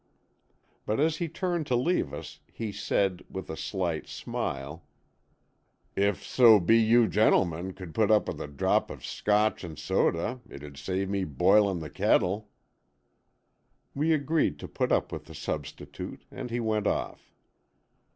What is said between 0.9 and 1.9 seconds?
as he turned to